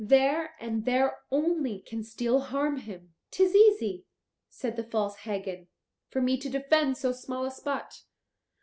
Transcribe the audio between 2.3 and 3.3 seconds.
harm him."